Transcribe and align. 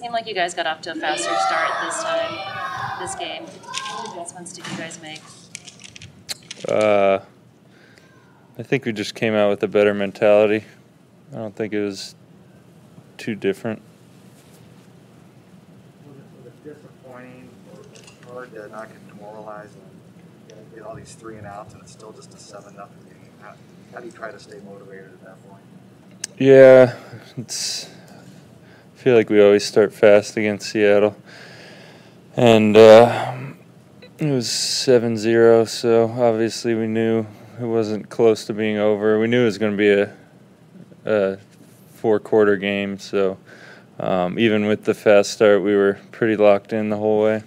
Seemed 0.00 0.14
like 0.14 0.26
you 0.26 0.34
guys 0.34 0.54
got 0.54 0.66
off 0.66 0.80
to 0.80 0.92
a 0.92 0.94
faster 0.94 1.24
start 1.24 1.70
this 1.84 2.02
time, 2.02 2.98
this 2.98 3.14
game. 3.16 3.42
What 3.42 4.10
adjustments 4.10 4.54
did 4.54 4.66
you 4.66 4.78
guys 4.78 4.98
make? 5.02 5.20
Uh, 6.66 7.18
I 8.58 8.62
think 8.62 8.86
we 8.86 8.92
just 8.92 9.14
came 9.14 9.34
out 9.34 9.50
with 9.50 9.62
a 9.62 9.68
better 9.68 9.92
mentality. 9.92 10.64
I 11.34 11.36
don't 11.36 11.54
think 11.54 11.74
it 11.74 11.82
was 11.82 12.14
too 13.18 13.34
different. 13.34 13.82
Was 16.06 16.46
it, 16.46 16.64
disappointing 16.64 17.50
or 18.26 18.32
hard 18.32 18.54
to 18.54 18.68
not 18.68 18.88
get 18.88 19.06
demoralized 19.06 19.74
and 20.48 20.58
you 20.70 20.76
get 20.76 20.86
all 20.86 20.94
these 20.94 21.12
three 21.12 21.36
and 21.36 21.46
outs 21.46 21.74
and 21.74 21.82
it's 21.82 21.92
still 21.92 22.12
just 22.12 22.32
a 22.32 22.38
seven 22.38 22.74
nothing 22.74 23.04
game? 23.04 23.30
How, 23.42 23.52
how 23.92 24.00
do 24.00 24.06
you 24.06 24.12
try 24.12 24.30
to 24.30 24.38
stay 24.38 24.60
motivated 24.64 25.12
at 25.12 25.24
that 25.24 25.46
point? 25.46 25.62
Yeah, 26.38 26.96
it's. 27.36 27.90
Feel 29.00 29.16
like 29.16 29.30
we 29.30 29.42
always 29.42 29.64
start 29.64 29.94
fast 29.94 30.36
against 30.36 30.68
Seattle, 30.68 31.16
and 32.36 32.76
uh, 32.76 33.32
it 34.18 34.30
was 34.30 34.46
7-0, 34.46 35.66
So 35.66 36.04
obviously 36.18 36.74
we 36.74 36.86
knew 36.86 37.24
it 37.58 37.64
wasn't 37.64 38.10
close 38.10 38.44
to 38.44 38.52
being 38.52 38.76
over. 38.76 39.18
We 39.18 39.26
knew 39.26 39.40
it 39.40 39.46
was 39.46 39.56
going 39.56 39.72
to 39.72 39.78
be 39.78 39.88
a, 39.88 40.14
a 41.06 41.38
four-quarter 41.94 42.58
game. 42.58 42.98
So 42.98 43.38
um, 43.98 44.38
even 44.38 44.66
with 44.66 44.84
the 44.84 44.92
fast 44.92 45.30
start, 45.30 45.62
we 45.62 45.74
were 45.74 45.98
pretty 46.12 46.36
locked 46.36 46.74
in 46.74 46.90
the 46.90 46.98
whole 46.98 47.22
way. 47.22 47.42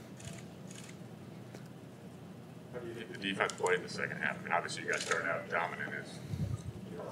How 2.73 2.79
do 2.79 2.87
you 2.87 2.95
think 2.95 3.11
the 3.11 3.19
defense 3.19 3.53
played 3.53 3.77
in 3.77 3.83
the 3.83 3.89
second 3.89 4.17
half? 4.17 4.39
I 4.39 4.43
mean, 4.43 4.53
obviously 4.53 4.85
you 4.85 4.91
guys 4.91 5.03
started 5.03 5.29
out 5.29 5.47
dominant 5.51 5.91
as 6.01 6.17
you 6.89 6.97
know, 6.97 7.03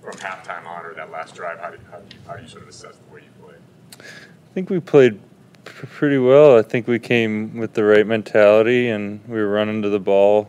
from 0.00 0.12
halftime 0.18 0.64
on 0.64 0.86
or 0.86 0.94
that 0.94 1.10
last 1.10 1.34
drive. 1.34 1.58
How 1.58 1.72
do, 1.72 1.78
how 1.90 1.98
do, 1.98 2.14
you, 2.14 2.22
how 2.24 2.36
do 2.36 2.42
you 2.44 2.48
sort 2.48 2.62
of 2.62 2.68
assess 2.68 2.94
the 3.08 3.12
way 3.12 3.22
you 3.22 3.44
played? 3.44 3.58
I 3.98 4.54
think 4.54 4.70
we 4.70 4.80
played 4.80 5.20
pr- 5.64 5.86
pretty 5.86 6.18
well. 6.18 6.58
I 6.58 6.62
think 6.62 6.86
we 6.86 6.98
came 6.98 7.56
with 7.56 7.74
the 7.74 7.84
right 7.84 8.06
mentality 8.06 8.88
and 8.88 9.20
we 9.26 9.36
were 9.36 9.48
running 9.48 9.82
to 9.82 9.88
the 9.88 10.00
ball, 10.00 10.48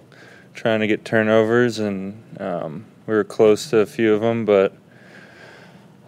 trying 0.54 0.80
to 0.82 0.88
get 0.88 1.06
turnovers, 1.06 1.80
and 1.80 2.22
um, 2.40 2.86
we 3.08 3.14
were 3.14 3.24
close 3.24 3.70
to 3.70 3.80
a 3.80 3.86
few 3.86 4.14
of 4.14 4.22
them. 4.22 4.46
But 4.46 4.74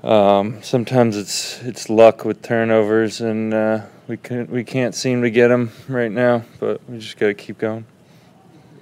um, 0.03 0.61
sometimes 0.61 1.17
it's 1.17 1.61
it's 1.64 1.89
luck 1.89 2.23
with 2.23 2.42
turnovers, 2.42 3.22
and 3.22 3.54
uh, 3.54 3.81
we 4.08 4.17
can 4.17 4.48
we 4.48 4.64
can't 4.64 4.95
seem 4.95 5.22
to 5.22 5.30
get 5.30 5.50
them 5.50 5.72
right 5.88 6.11
now. 6.11 6.44
But 6.59 6.88
we 6.89 7.00
just 7.00 7.17
got 7.17 7.28
to 7.28 7.33
keep 7.33 7.58
going. 7.58 7.86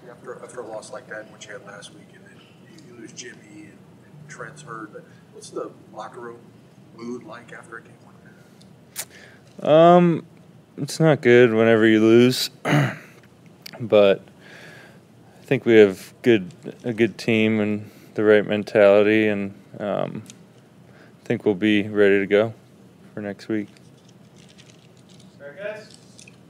After, 0.09 0.43
after 0.43 0.59
a 0.59 0.67
loss 0.67 0.91
like 0.91 1.07
that, 1.09 1.29
what 1.31 1.45
you 1.45 1.53
had 1.53 1.65
last 1.65 1.93
week, 1.93 2.07
and 2.13 2.25
then 2.25 2.41
you, 2.87 2.95
lose 2.99 3.13
Jimmy 3.13 3.37
and, 3.53 3.77
and 4.05 4.29
Trent's 4.29 4.61
hurt, 4.61 4.91
but 4.93 5.05
what's 5.33 5.49
the 5.49 5.71
locker 5.93 6.19
room 6.19 6.39
mood 6.95 7.23
like 7.23 7.53
after 7.53 7.77
a 7.77 7.81
game 7.81 7.93
like? 8.05 8.14
Um, 9.61 10.25
it's 10.77 10.99
not 10.99 11.21
good 11.21 11.53
whenever 11.53 11.87
you 11.87 12.01
lose, 12.01 12.49
but 13.79 14.21
I 15.41 15.45
think 15.45 15.65
we 15.65 15.75
have 15.75 16.13
good 16.21 16.51
a 16.83 16.93
good 16.93 17.17
team 17.17 17.59
and 17.59 17.89
the 18.15 18.23
right 18.23 18.45
mentality, 18.45 19.27
and 19.27 19.53
um, 19.79 20.23
I 20.89 21.25
think 21.25 21.45
we'll 21.45 21.55
be 21.55 21.87
ready 21.87 22.19
to 22.19 22.27
go 22.27 22.53
for 23.13 23.21
next 23.21 23.47
week. 23.47 23.69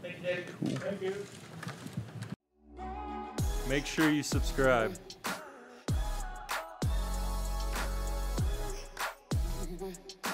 Thank 0.01 1.01
you, 1.01 1.13
Make 3.67 3.85
sure 3.85 4.09
you 4.09 4.23
subscribe. 4.23 4.97